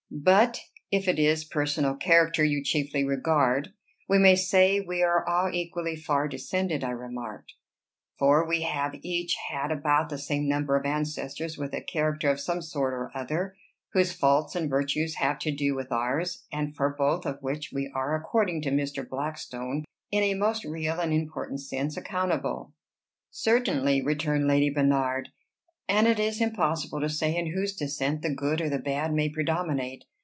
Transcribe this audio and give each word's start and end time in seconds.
"But 0.13 0.59
if 0.91 1.07
it 1.07 1.17
is 1.17 1.45
personal 1.45 1.95
character 1.95 2.43
you 2.43 2.61
chiefly 2.61 3.05
regard, 3.05 3.69
we 4.09 4.17
may 4.19 4.35
say 4.35 4.81
we 4.81 5.01
are 5.01 5.25
all 5.27 5.49
equally 5.51 5.95
far 5.95 6.27
descended," 6.27 6.83
I 6.83 6.89
remarked; 6.91 7.53
"for 8.19 8.45
we 8.45 8.63
have 8.63 8.93
each 9.03 9.37
had 9.49 9.71
about 9.71 10.09
the 10.09 10.17
same 10.17 10.49
number 10.49 10.75
of 10.75 10.85
ancestors 10.85 11.57
with 11.57 11.73
a 11.73 11.79
character 11.81 12.29
of 12.29 12.41
some 12.41 12.61
sort 12.61 12.93
or 12.93 13.09
other, 13.15 13.55
whose 13.93 14.11
faults 14.11 14.53
and 14.53 14.69
virtues 14.69 15.15
have 15.15 15.39
to 15.39 15.51
do 15.51 15.75
with 15.75 15.93
ours, 15.93 16.45
and 16.51 16.75
for 16.75 16.93
both 16.93 17.25
of 17.25 17.41
which 17.41 17.71
we 17.73 17.89
are, 17.95 18.13
according 18.13 18.61
to 18.63 18.69
Mr. 18.69 19.07
Blackstone, 19.07 19.85
in 20.11 20.23
a 20.23 20.33
most 20.33 20.65
real 20.65 20.99
and 20.99 21.13
important 21.13 21.61
sense 21.61 21.95
accountable." 21.95 22.73
"Certainly," 23.31 24.01
returned 24.01 24.45
Lady 24.45 24.69
Bernard; 24.69 25.29
"and 25.87 26.07
it 26.07 26.19
is 26.19 26.39
impossible 26.39 27.01
to 27.01 27.09
say 27.09 27.35
in 27.35 27.51
whose 27.51 27.75
descent 27.75 28.21
the 28.21 28.33
good 28.33 28.61
or 28.61 28.69
the 28.69 28.77
bad 28.79 29.11
may 29.13 29.27
predominate. 29.27 30.05